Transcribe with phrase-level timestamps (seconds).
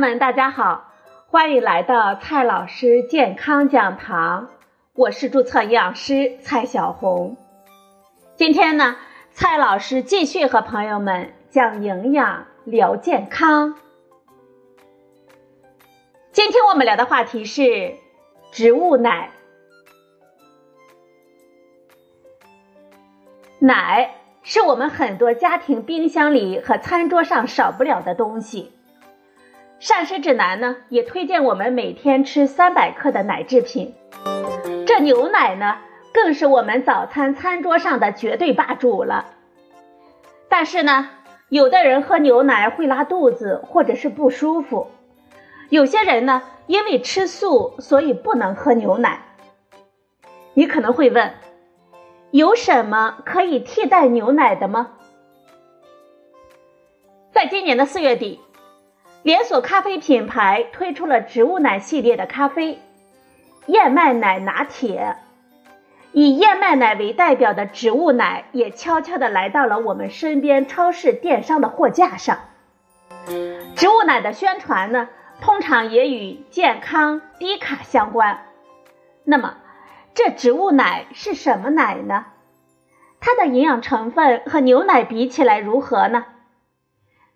[0.00, 0.94] 们，大家好，
[1.26, 4.48] 欢迎来到蔡老师健康讲堂，
[4.94, 7.36] 我是注册营养师蔡小红。
[8.34, 8.96] 今天呢，
[9.30, 13.74] 蔡老师继续和朋友们讲营养聊健康。
[16.32, 17.96] 今天我们聊的话题是
[18.52, 19.32] 植物奶。
[23.58, 28.72] 奶是我们很多家庭冰箱里和餐桌上少不了的东西。
[29.80, 33.94] 膳食指南呢也推荐我们每天吃三百克的奶制品。
[34.86, 35.78] 这牛奶呢
[36.12, 39.32] 更是我们早餐餐桌上的绝对霸主了。
[40.50, 41.08] 但是呢，
[41.48, 44.88] 有的人喝牛奶会拉肚子或者是不舒服，
[45.70, 49.22] 有些人呢因为吃素所以不能喝牛奶。
[50.52, 51.32] 你可能会问。
[52.32, 54.92] 有什么可以替代牛奶的吗？
[57.32, 58.38] 在今年的四月底，
[59.22, 62.80] 连锁咖啡品牌推出了植物奶系列的咖啡——
[63.66, 65.16] 燕麦奶拿铁。
[66.12, 72.38] 以燕麦奶为代表的植物奶也悄悄地来到了我们身边超市电商的货架上。
[73.76, 75.08] 植物奶的宣传呢，
[75.40, 78.42] 通常也与健康、低卡相关。
[79.22, 79.54] 那么，
[80.14, 82.26] 这植物奶是什么奶呢？
[83.20, 86.24] 它的营养成分和牛奶比起来如何呢？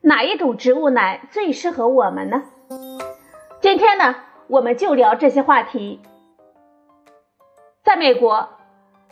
[0.07, 2.43] 哪一种植物奶最适合我们呢？
[3.63, 4.17] 今天呢，
[4.49, 5.99] 我们就聊这些话题。
[7.83, 8.51] 在美国，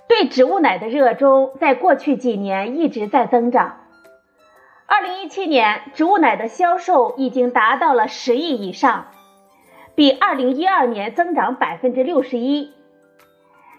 [0.06, 3.78] 对植物奶的热衷在过去几年一直在增长。
[4.84, 9.06] 二零一七年，植物奶的销售已经达到了十亿以上，
[9.94, 12.70] 比二零一二年增长百分之六十一。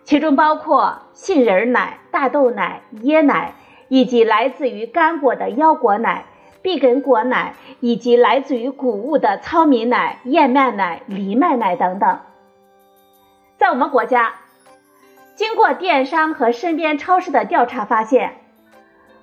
[0.04, 3.54] 其中包括杏仁奶、大豆奶、椰奶，
[3.88, 6.26] 以及来自于干果的腰果奶、
[6.64, 12.20] 碧根果奶，以及来自于谷物的糙米奶、燕麦奶、藜麦奶等等。
[13.58, 14.34] 在我们国家，
[15.36, 18.36] 经过电商和身边超市的调查发现，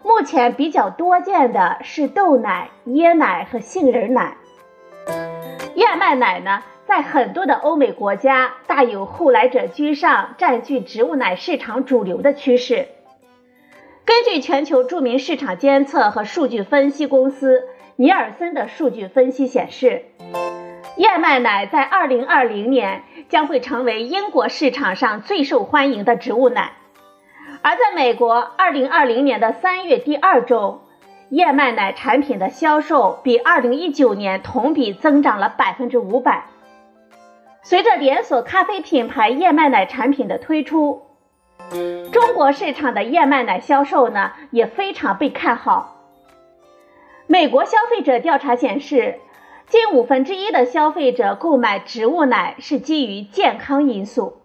[0.04, 4.36] 目前比较多见的是豆奶、椰奶和杏仁奶。
[5.74, 6.62] 燕麦奶呢？
[6.86, 12.88] 在很多的欧美国家，大有后来者居上、占据植物奶市场主流的趋势。
[14.10, 20.02] 根据全球著名市场监测和数据分析公司尼尔森的数据分析显示，
[20.96, 26.72] 燕麦奶在2020年将会成为英国市场上最受欢迎的植物奶，
[27.62, 30.80] 而在美国，2020年的三月第二周，
[31.28, 36.46] 燕麦奶产品的销售比2019年同比增长了百分之五百。
[37.62, 41.02] 随着连锁咖啡品牌燕麦奶产品的推出，
[42.12, 45.96] 中国市场的燕麦奶销售呢也非常被看好。
[47.26, 49.20] 美国消费者调查显示，
[49.66, 54.42] 近五分之一的消费者购买植物奶是基于健康因素，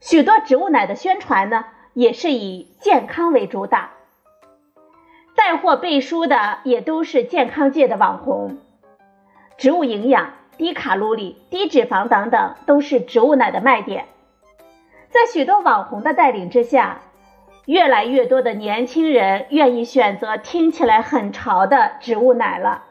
[0.00, 3.92] 许多植物奶的宣传呢也是以健康为主打，
[5.36, 8.58] 带货背书的也都是健康界的网红，
[9.56, 10.32] 植物营养。
[10.58, 14.06] 低卡路里、低脂肪等等都是植物奶的卖点。
[15.10, 17.00] 在许多网红的带领之下，
[17.64, 22.84] 越来越多的年轻人愿意选择听起来很潮的植物奶了。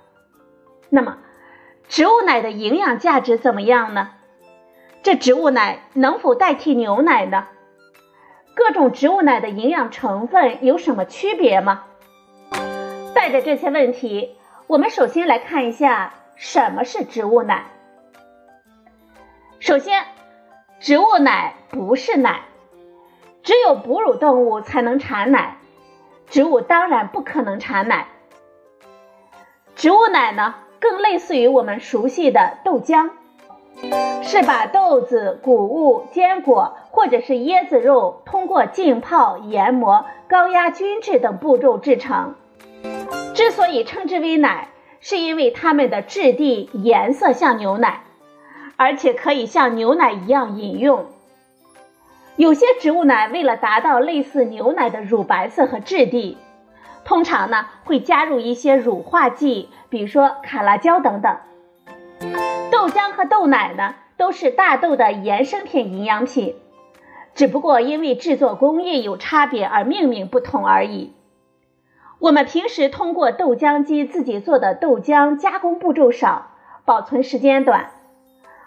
[0.89, 1.17] 那么，
[1.87, 4.11] 植物奶的营养价值怎么样呢？
[5.03, 7.47] 这植物奶能否代替牛奶呢？
[8.55, 11.83] 各种植物奶的营养成分有什么区别吗？
[13.13, 14.35] 带着这些问题，
[14.67, 16.13] 我们首先来看一下。
[16.37, 17.63] 什么是植物奶？
[19.59, 20.03] 首先，
[20.85, 22.41] 植物奶不是奶，
[23.41, 25.57] 只有哺乳动物才能产奶，
[26.29, 28.06] 植物当然不可能产奶。
[29.75, 33.09] 植物奶呢，更类似于我们熟悉的豆浆，
[34.22, 42.36] 是把豆子、谷物、坚果或者是椰子肉通过浸泡、研磨、高压均质等步骤制成。
[43.33, 44.69] 之所以称之为奶。
[45.01, 48.05] 是因为它们的质地、颜色像牛奶，
[48.77, 51.06] 而且可以像牛奶一样饮用。
[52.36, 56.38] 有些植物奶为了达到类似牛奶的乳白色和质地，
[57.06, 61.38] 通常呢会加入一些乳化剂，比如说卡拉胶等等。
[62.72, 66.56] 豆浆和豆奶呢都是大豆的衍生品营养品，
[67.33, 71.13] 只不过因为制作工艺有差别而命名不同而已。
[72.19, 76.51] 我们平时通过豆浆机自己做的豆浆，加工步骤少，
[76.83, 77.92] 保存时间短；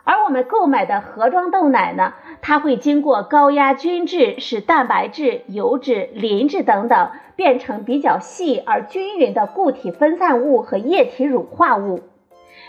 [0.08, 12.00] 而我们购买的盒装豆奶呢，它会经过高压均质，使蛋白质、油脂、磷脂等等变成比较细而均匀的固体分散物和液体乳化物，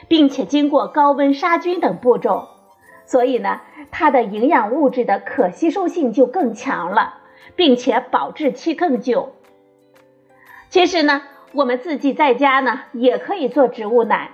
[0.09, 2.49] 并且经过高温杀菌等步骤，
[3.05, 7.19] 所以呢，它的营养物质的可吸收性就更强了，
[7.55, 9.31] 并且保质期更久。
[10.67, 11.21] 其实呢，
[11.53, 14.31] 我们自己在家呢也可以做植物奶，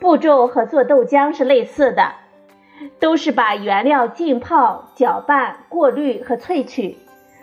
[0.00, 2.14] 步骤和做豆浆是类似的，
[2.98, 6.96] 都是把原料浸泡、搅拌、过滤和萃取，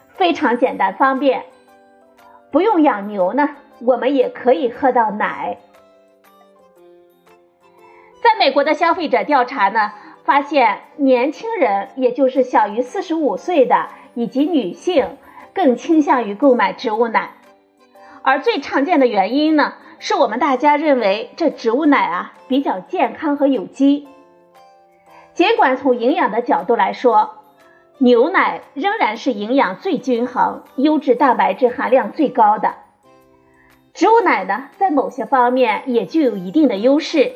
[0.10, 1.46] 非常简单方便。
[2.52, 3.50] 不用养牛呢，
[3.80, 5.60] 我们也可以喝到奶。
[8.24, 9.92] 在美国的消费者调查呢，
[10.26, 15.18] 发现年轻人，也就是小于四十五岁的以及女性，
[15.54, 17.34] 更倾向于购买植物奶。
[18.28, 24.06] 而最常见的原因呢，是我们大家认为这植物奶啊比较健康和有机。
[25.34, 27.36] 尽管从营养的角度来说，
[28.00, 32.76] 牛奶仍然是营养最均衡、优质蛋白质含量最高的。
[33.94, 37.32] 植物奶呢，在某些方面也具有一定的优势。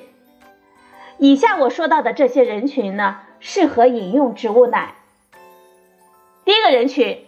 [1.17, 4.95] 以下我说到的这些人群呢，适合饮用植物奶。
[6.43, 7.23] 第一个人群，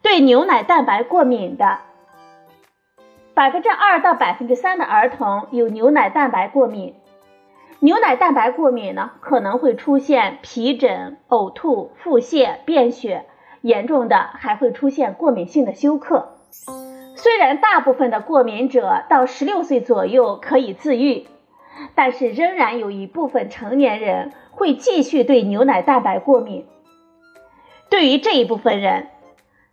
[0.00, 1.80] 对牛奶蛋白过敏的。
[3.36, 6.94] 百分之二到百分之三的儿童有牛奶蛋白过敏，
[7.80, 13.26] 牛奶蛋白过敏呢可能会出现皮疹、呕吐、腹泻、便血，
[13.60, 16.38] 严重的还会出现过敏性的休克。
[17.14, 21.26] 虽然大部分的过敏者到十六岁左右可以自愈，
[21.94, 26.64] 但是仍然有一部分成年人会继续对牛奶蛋白过敏。
[27.90, 29.08] 对于这一部分人，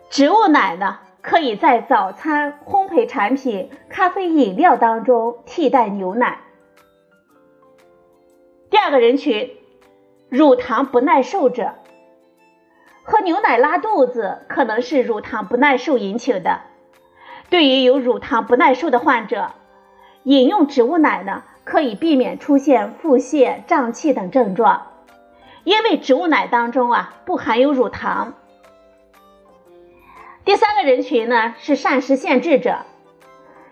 [0.09, 0.99] 植物奶呢？
[1.23, 6.39] 可以在早餐、烘焙产品、咖啡饮料当中替代牛奶。
[8.69, 9.51] 第二个人群，
[10.27, 11.75] 乳糖不耐受者，
[13.03, 16.59] 喝牛奶拉肚子可能是乳糖不耐受引起的。
[17.49, 19.51] 对于有乳糖不耐受的患者，
[20.23, 24.87] 饮用植物奶呢，可以避免出现腹泻、胀气等症状，
[25.63, 28.33] 因为植物奶当中啊不含有乳糖。
[30.45, 32.79] 第三个人群呢是膳食限制者，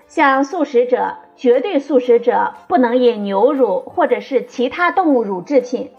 [0.07, 5.91] 像素食者、绝对素食者不能饮牛乳或者是其他动物乳制品，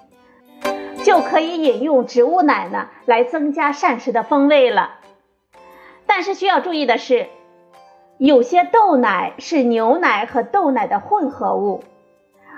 [1.05, 4.95] 就可以饮用植物奶呢来增加膳食的风味了。
[6.07, 7.27] 但是需要注意的是，
[8.17, 11.85] 有些豆奶是牛奶和豆奶的混合物，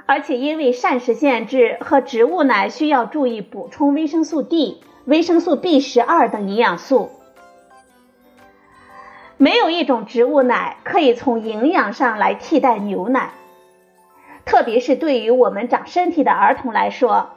[0.07, 7.11] 而且因为膳食限制和植物奶需要注意补充维生素 D、维生素 B 十二等营养素。
[9.37, 13.31] 没有一种植物奶可以从营养上来替代牛奶，
[14.45, 17.31] 特别是对于我们长身体的儿童来说，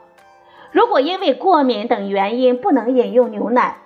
[0.70, 3.78] 如果因为过敏等原因不能饮用牛奶，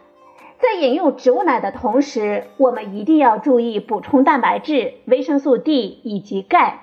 [0.58, 6.80] 在饮用植物奶的同时，我们一定要注意补充蛋白质、维生素 D 以及钙。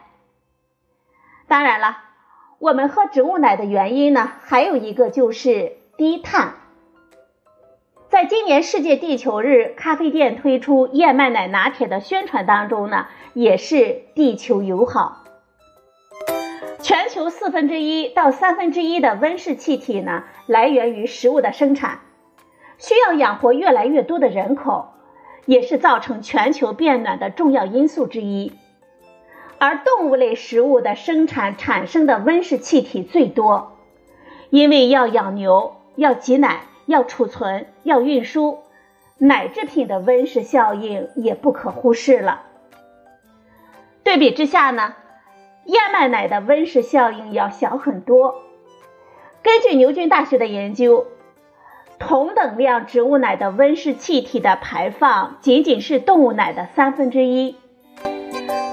[1.48, 1.98] 当然了，
[2.58, 6.54] 我们喝植物奶的原因呢，还有一个就是低碳。
[8.09, 15.25] 在今年世界地球日，咖啡店推出燕麦奶拿铁的宣传当中呢，也是地球友好。
[16.81, 22.00] 全球四分之一到三分之一的温室气体呢，来源于食物的生产，
[22.79, 24.88] 需要养活越来越多的人口，
[25.45, 28.54] 也是造成全球变暖的重要因素之一。
[29.59, 33.78] 而动物类食物的生产产生的温室气体最多，
[34.49, 36.61] 因为要养牛，要挤奶。
[36.90, 38.64] 要储存，要运输，
[39.19, 42.42] 奶制品的温室效应也不可忽视了。
[44.04, 44.96] 对比之下呢，
[45.66, 48.42] 燕麦奶的温室效应要小很多。
[49.44, 51.06] 根据牛津大学的研究，
[52.00, 57.56] 同等量植物奶的温室气体的排放仅仅是动物奶的三分之一。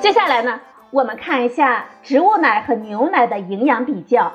[0.01, 4.33] 接下来呢，我们看一下植物奶和牛奶的营养比较。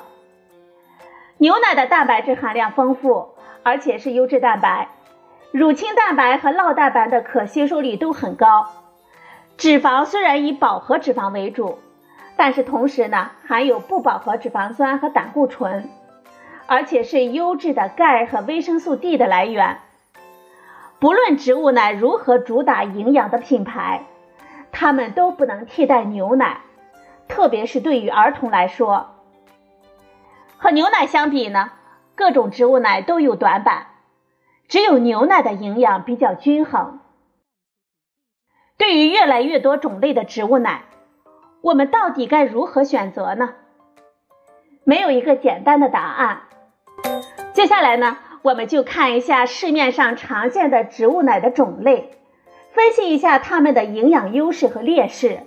[1.40, 3.30] 牛奶的蛋白质含量丰富。
[3.64, 4.90] 而且是优质蛋白，
[5.52, 8.68] 乳清蛋白和酪蛋白的可吸收率都很高。
[9.58, 11.80] 脂肪虽然以饱和脂肪为主，
[12.36, 15.90] 但是同时呢含有不饱和脂肪酸和胆固醇，
[16.66, 19.78] 而且是优质的钙和维生素 D 的来源。
[21.00, 24.04] 不论植物奶如何主打营养的品牌，
[24.72, 26.62] 它们都不能替代牛奶，
[27.28, 29.16] 特别是对于儿童来说。
[30.58, 31.72] 和牛奶相比呢？
[32.16, 33.88] 各种植物奶都有短板，
[34.68, 37.00] 只有牛奶的营养比较均衡。
[38.78, 40.84] 对于越来越多种类的植物奶，
[41.62, 43.54] 我们到底该如何选择呢？
[44.84, 46.42] 没有一个简单的答案。
[47.54, 52.12] 接下来呢，我们就看一下市面上常见的植物奶的种类，
[52.72, 55.42] 分析一下它们的营养优势和劣势。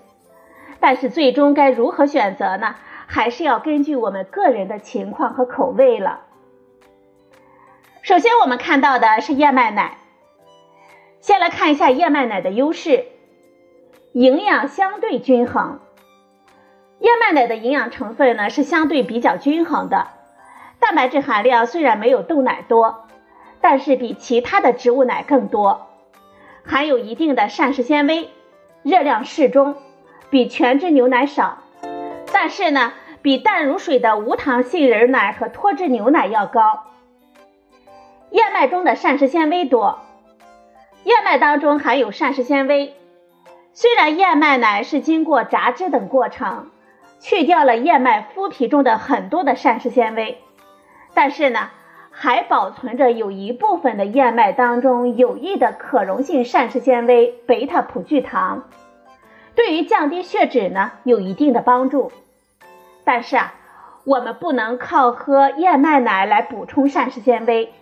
[0.80, 2.76] 但是最终该如何选择呢？
[3.06, 6.20] 还是要根据我们个人的情况和口味了。
[8.04, 9.96] 首先，我们看到的是燕麦奶。
[11.22, 13.06] 先来看一下燕麦奶的优势，
[14.12, 15.80] 营养相对均衡。
[16.98, 20.08] 燕麦奶的营养成分呢是相对比较均衡的，
[20.80, 23.06] 蛋白质含量虽然没有豆奶多，
[23.62, 25.86] 但是比其他的植物奶更多，
[26.62, 28.28] 含有一定的膳食纤维，
[28.82, 29.76] 热量适中，
[30.28, 31.62] 比全脂牛奶少，
[32.34, 32.92] 但是呢
[33.22, 36.90] 比淡如水的无糖杏仁奶和脱脂牛奶要高。
[38.34, 40.00] 燕麦中的膳食纤维多。
[41.04, 42.92] 燕麦当中含有膳食纤维，
[43.72, 46.72] 虽然燕麦奶是经过榨汁等过程，
[47.20, 50.38] 去掉了燕麦麸皮中的很多的膳食纤维，
[51.14, 51.70] 但是呢，
[52.10, 58.64] 还保存着有一部分的燕麦当中有益的可溶性膳食纤维贝塔葡聚糖，
[59.54, 62.10] 对于降低血脂呢有一定的帮助。
[63.04, 63.54] 但是啊，
[64.04, 67.72] 我们不能靠喝燕麦奶来补充膳食纤维。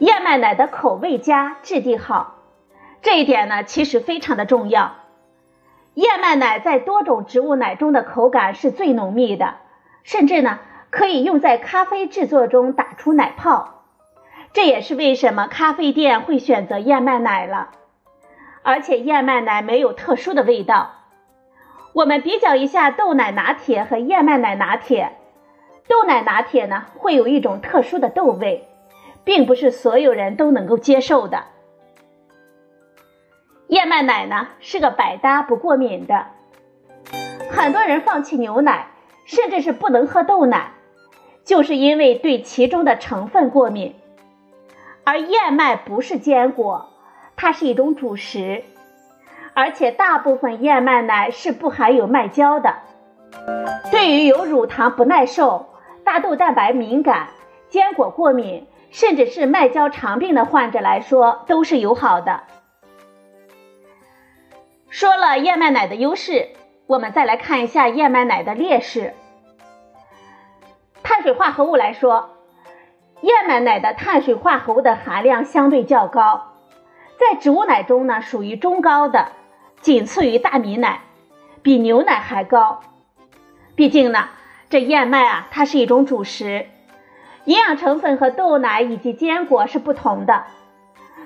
[0.00, 2.36] 燕麦奶的口味佳，质地好，
[3.02, 4.94] 这一点呢其实非常的重要。
[5.92, 9.56] 燕麦奶在多种植物奶中的口感是最浓密的，
[10.02, 13.82] 甚至呢可以用在咖啡制作中打出奶泡。
[14.54, 17.68] 这也是为什么咖啡店会选择燕麦奶了。
[18.62, 20.92] 而且燕麦奶没有特殊的味道。
[21.92, 25.12] 我们比较一下豆奶拿铁和燕麦奶拿铁，
[25.88, 28.66] 豆奶拿铁呢会有一种特殊的豆味。
[29.30, 31.44] 并不是所有人都能够接受的。
[33.68, 36.26] 燕麦奶呢是个百搭不过敏的，
[37.48, 38.88] 很多人放弃牛奶，
[39.26, 40.72] 甚至是不能喝豆奶，
[41.44, 43.94] 就是因为对其中的成分过敏。
[45.04, 46.90] 而燕麦不是坚果，
[47.36, 48.64] 它是一种主食，
[49.54, 52.74] 而且大部分燕麦奶是不含有麦胶的。
[53.92, 55.66] 对于有乳糖不耐受、
[56.02, 57.28] 大豆蛋白敏感、
[57.68, 58.66] 坚果过敏。
[58.90, 62.42] 甚至是麦胶肠病的患者来说都是友好的。
[64.88, 66.48] 说了燕麦奶的优势，
[66.86, 69.14] 我们再来看一下燕麦奶的劣势。
[71.02, 72.30] 碳水化合物来说，
[73.20, 76.54] 燕麦奶的碳水化合物的含量相对较高，
[77.18, 79.32] 在植物奶中呢属于中高的，
[79.80, 81.02] 仅次于大米奶，
[81.62, 82.80] 比牛奶还高。
[83.76, 84.28] 毕竟呢，
[84.68, 86.66] 这燕麦啊，它是一种主食。
[87.50, 90.44] 营养成分和豆奶以及坚果是不同的，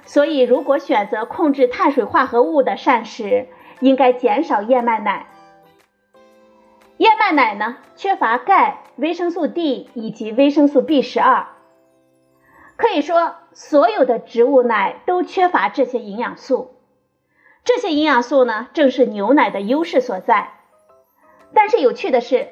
[0.07, 3.49] 所以如果选择控制碳水化合物的膳食，
[3.81, 5.27] 应该减少燕麦奶。
[6.97, 11.49] 燕麦奶呢，缺乏钙、维生素 D 以及维生素 B 十二，
[12.77, 16.77] 可以说所有的植物奶都缺乏这些营养素。
[17.65, 20.53] 这些营养素呢，正是牛奶的优势所在。
[21.53, 22.49] 但是有趣的是，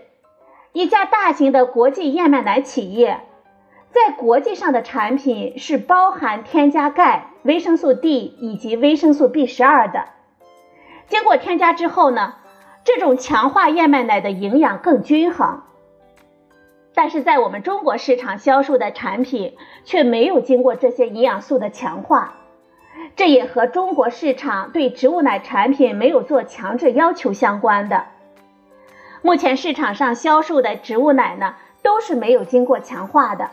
[0.73, 3.21] 一家大型的国际燕麦奶企业。
[3.93, 10.07] 在国际上的产品是包含添加钙、维生素 D 以及维生素 B 十二的。
[11.09, 12.37] 经过添加之后呢，
[12.85, 15.61] 这种强化燕麦奶的营养更均衡。
[16.95, 22.35] 但是在我们中国市场销售的产品却没有经过这些营养素的强化，
[23.15, 28.07] 这也和中国市场对植物奶产品没有做强制要求相关的。
[29.21, 33.51] 目前市场上销售的植物奶呢，都是没有经过强化的。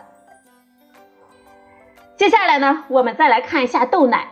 [2.20, 4.28] 接下来呢，我们再来看一下豆奶。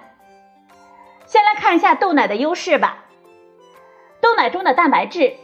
[1.24, 3.06] 先来看一下豆奶的优势吧。
[4.20, 5.36] 豆奶中的蛋白质，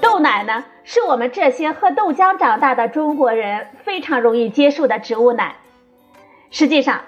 [0.00, 5.56] 豆奶呢是我们这些喝豆浆长大的中国人非常容易接受的植物奶。
[6.52, 7.00] 实际上，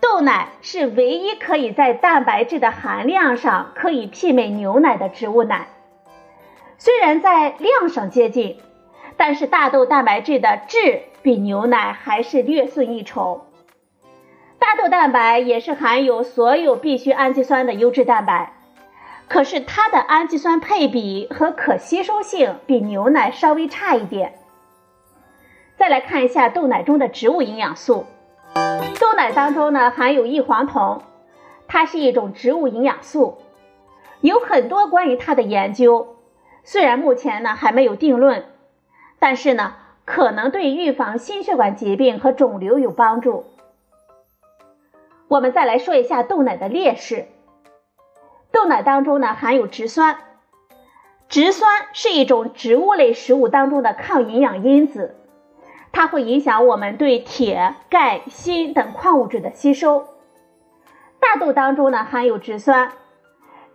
[0.00, 5.68] 豆奶是唯一可以在蛋白质的含量上可以媲美牛奶的植物奶。
[6.76, 8.58] 虽然在量上接近，
[9.16, 11.02] 但是大豆蛋白质的质。
[11.22, 13.46] 比牛奶还是略胜一筹。
[14.58, 18.52] 大豆蛋白也是含有所有必需氨基酸的优质蛋白，
[19.28, 24.34] 可是它的氨基酸配比和可吸收性比牛奶稍微差一点。
[25.76, 28.06] 再来看一下豆奶中的植物营养素，
[29.00, 31.02] 豆奶当中呢含有异黄酮，
[31.66, 33.38] 它是一种植物营养素，
[34.20, 36.16] 有很多关于它的研究，
[36.64, 38.44] 虽然目前呢还没有定论，
[39.18, 39.74] 但是呢。
[40.08, 43.44] 可能对预防心血管疾病和肿瘤有帮助。
[45.28, 47.26] 我们再来说一下豆奶的劣势。
[48.50, 50.16] 豆奶当中呢含有植酸，
[51.28, 55.14] 植酸是一种植物类食物当中的抗营养因子，
[55.92, 60.06] 它会影响我们对铁、钙、锌等矿物质的吸收。
[61.20, 62.92] 大豆当中呢含有植酸，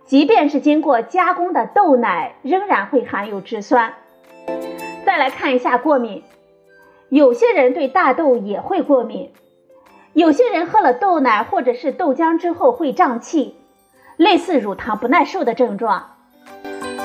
[0.04, 3.94] 即便是经过加工的豆奶，仍然会含有植酸。
[5.14, 6.24] 再来看一下过敏，
[7.08, 9.30] 有些人对大豆也会过敏，
[10.12, 13.56] 有些人喝了豆奶或者是豆浆之后会胀气，
[14.16, 16.16] 类似乳糖不耐受的症状。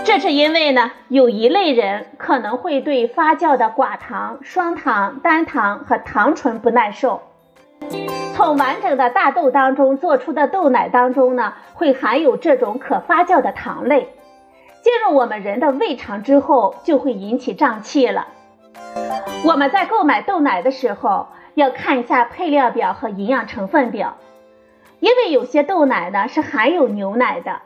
[0.05, 7.21] 这是因为呢，有一类人可能会对发酵的寡糖、双糖、单糖和糖醇不耐受。
[8.33, 14.09] 从完整的大豆当中做出的豆奶当中呢，会含有这种可发酵的糖类，
[14.81, 18.27] 进入我们人的胃肠之后，就会引起胀气了。
[19.45, 24.17] 我们在购买豆奶的时候，要看一下配料表和营养成分表，
[24.99, 27.61] 因为有些豆奶呢是含有牛奶的，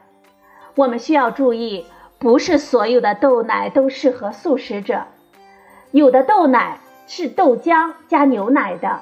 [0.75, 1.85] 我们需要注意。
[2.19, 5.07] 不是所有的豆奶都适合素食者，
[5.91, 9.01] 有的豆奶是豆浆加牛奶的。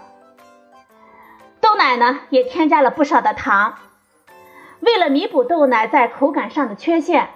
[1.60, 3.76] 豆奶呢也添加了不少的糖，
[4.80, 7.30] 为了弥补豆奶在口感上的缺陷，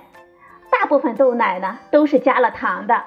[0.80, 3.04] 大部分豆奶呢都是加了糖的。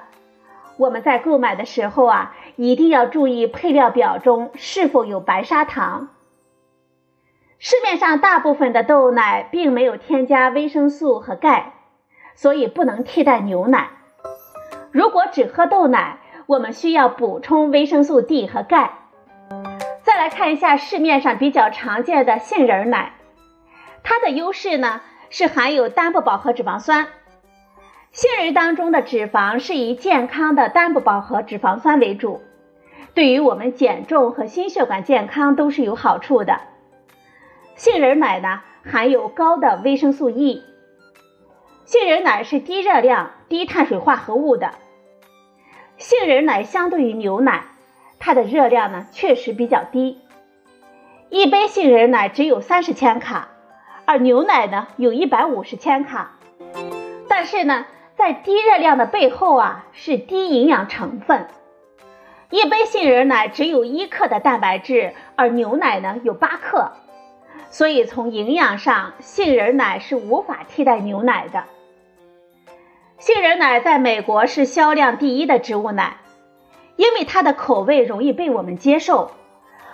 [0.77, 6.09] 我们在购买的时候啊，一定要注意配料表中是否有白砂糖。
[7.57, 11.73] 市面上大部分的豆奶并没有添加维生素和钙。
[12.35, 13.89] 所以不能替代牛奶。
[14.91, 18.91] 如果只喝豆奶，我们需要补充维生素 D 和钙。
[20.03, 23.11] 再来看一下市面上比较常见的杏仁奶，
[24.03, 27.09] 它的优势呢是含有单不饱和脂肪酸。
[28.11, 32.41] 杏仁当中的脂肪是以健康的单不饱和脂肪酸为主，
[33.13, 36.59] 对于我们减重和心血管健康都是有好处的。
[37.75, 40.63] 杏仁奶呢含有高的维生素 E。
[41.85, 44.73] 杏仁奶是低热量、低碳水化合物的。
[45.97, 47.63] 杏仁奶相对于牛奶，
[48.19, 50.19] 它的热量呢确实比较低。
[51.29, 53.49] 一杯杏仁奶只有三十千卡，
[54.05, 56.37] 而牛奶呢有一百五十千卡。
[57.27, 57.85] 但是呢，
[58.19, 61.47] 在低热量的背后啊，是低营养成分。
[62.49, 66.91] 一杯杏仁奶只有一克的蛋白质，而牛奶呢有八克，
[67.69, 71.63] 所以从营养上，杏仁奶是无法替代牛奶的。
[73.19, 76.17] 杏仁奶在美国是销量第一的植物奶，
[76.97, 79.31] 因为它的口味容易被我们接受，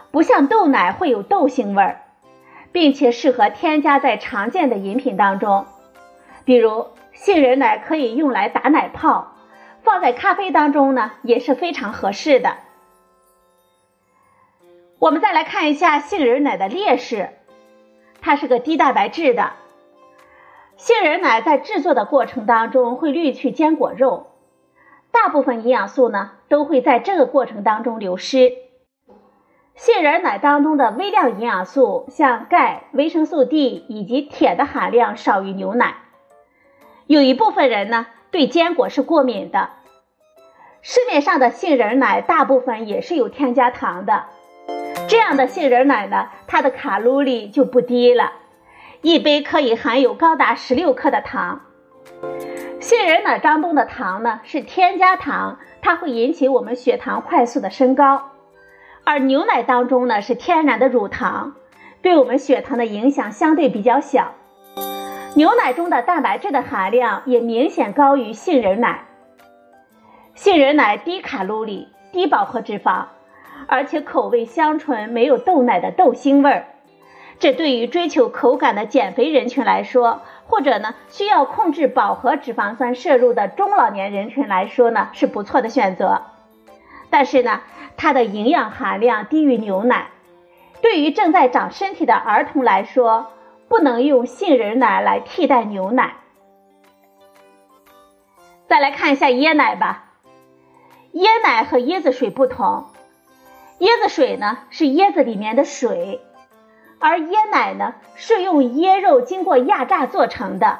[0.09, 2.01] 不像豆奶会有豆腥味儿，
[2.71, 5.67] 并且适合添加在常见的饮品当中，
[6.43, 9.35] 比如杏仁奶可以用来打奶泡，
[9.81, 12.57] 放在咖啡当中呢也是非常合适的。
[14.99, 17.29] 我们再来看一下杏仁奶的劣势，
[18.21, 19.53] 它是个低蛋白质的。
[20.75, 24.27] 杏仁奶在制作的过程当中会滤去坚果肉，
[25.11, 28.51] 大部分营养素呢都会在这个过程当中流失。
[29.73, 35.95] 杏仁奶当中的微量营养素，像钙、维生素 D 以及铁的含量少于牛奶。
[37.07, 39.69] 有一部分人呢对坚果是过敏的。
[40.81, 44.25] 市面上的杏仁奶大部分也是有添加糖的，
[45.07, 48.33] 这样的杏仁奶呢，它的卡路里就不低了。
[49.01, 51.61] 一杯可以含有高达十六克的糖。
[52.79, 58.31] 杏仁奶当中的糖呢是添加糖，它会引起我们血糖快速的升高；
[59.03, 61.55] 而牛奶当中呢是天然的乳糖，
[62.03, 64.33] 对我们血糖的影响相对比较小。
[65.37, 69.03] 牛奶中的蛋白质的含量也明显高于杏仁奶。
[70.33, 73.07] 杏仁奶低卡路里、低饱和脂肪，
[73.67, 76.67] 而且口味香醇，没有豆奶的豆腥味儿。
[77.37, 86.21] 这对于追求口感的减肥人群来说，或者呢需要控制饱和脂肪酸摄入的中老年人群来说呢是不错的选择。
[87.09, 87.59] 但是呢，
[87.97, 90.07] 它的营养含量低于牛奶，
[90.81, 93.33] 对于正在长身体的儿童来说，
[93.67, 96.15] 不能用杏仁奶来替代牛奶。
[98.67, 100.13] 再来看一下椰奶吧，
[101.13, 102.85] 椰奶和椰子水不同，
[103.79, 106.21] 椰子水呢是椰子里面的水。
[106.99, 110.79] 而椰奶呢，是用椰肉经过压榨做成的。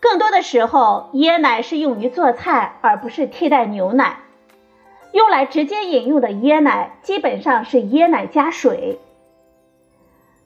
[0.00, 4.18] 更多的时候，椰奶是用于做菜，而不是替代牛奶。
[5.12, 8.98] 用来直接饮用的椰奶，基本上是椰奶加水。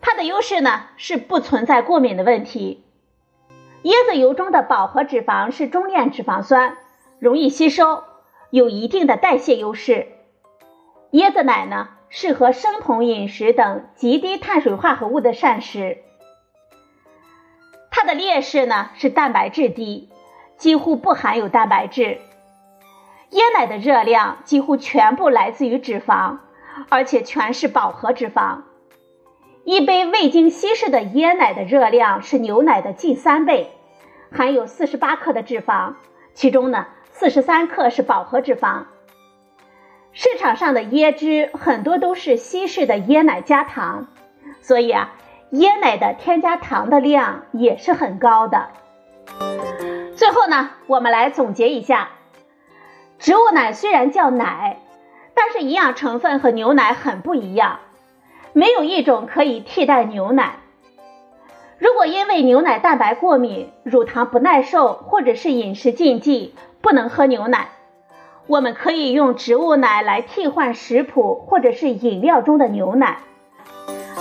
[0.02, 2.84] 它的优势呢，是不存在过敏的问题。
[3.84, 6.76] 椰子油中的饱和脂肪是中链脂肪酸，
[7.18, 8.02] 容易吸收，
[8.50, 10.08] 有一定的代谢优势。
[11.12, 11.88] 椰子奶呢？
[12.08, 15.96] 适合生酮饮食等极低碳水化合物的膳食。
[17.90, 20.10] 它的劣势呢是蛋白质低，
[20.58, 22.20] 几乎不含有蛋白质。
[23.30, 26.36] 椰奶的热量几乎全部来自于脂肪，
[26.90, 28.62] 而且全是饱和脂肪。
[29.64, 33.70] 一杯未经稀释的椰奶的热量是牛奶的近三倍，
[34.32, 35.94] 含有四十八克的脂肪，
[36.34, 38.86] 其中呢四十三克是饱和脂肪。
[40.10, 44.08] 市场上的椰汁很多都是稀释的椰奶加糖，
[44.60, 45.12] 所以啊，
[45.52, 48.70] 椰奶的添加糖的量也是很高的。
[50.16, 52.08] 最后呢，我们来总结一下，
[53.20, 54.80] 植物奶虽然叫奶，
[55.34, 57.78] 但是营养成分和牛奶很不一样，
[58.52, 60.56] 没有一种可以替代牛奶。
[61.78, 67.70] 如果因为牛奶蛋白过敏、乳糖不耐受，或者是饮食禁忌不能喝牛奶，
[68.46, 73.18] 我们可以用植物奶来替换食谱或者是饮料中的牛奶。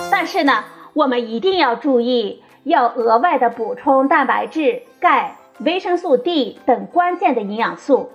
[0.10, 0.64] 但是呢，
[0.94, 8.10] 我们一定要注意，要额外的补充蛋白质、钙、维生素 D 等关键的营养素。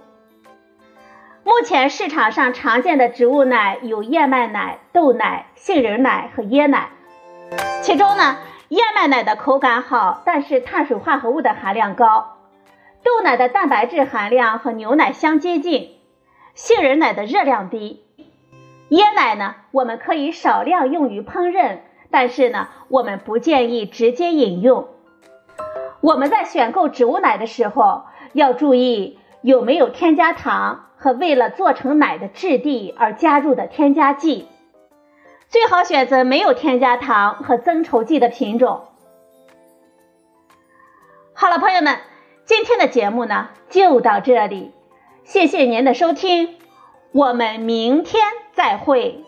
[1.47, 6.89] 目前市场上常见的植物奶有燕麦奶、豆奶、杏仁奶和椰奶，
[7.83, 8.39] 其中呢。
[8.69, 12.35] 燕麦奶的口感好，但是碳水化合物的含量高；
[13.05, 15.91] 豆奶的蛋白质含量和牛奶相接近；
[16.57, 18.03] 杏仁奶的热量低。
[18.91, 21.79] 椰奶呢，我们可以少量用于烹饪，
[22.11, 24.89] 但是呢，我们不建议直接饮用。
[26.01, 34.49] 我们在选购植物奶的时候，要注意有没有添加糖和为了做成奶的质地而加入的添加剂。
[35.49, 38.89] 最好选择没有添加糖和增稠剂的品种。
[41.35, 41.99] 好了，朋友们，
[42.45, 44.73] 今天的节目呢就到这里，
[45.23, 46.57] 谢谢您的收听，
[47.13, 49.23] 我们明天再会。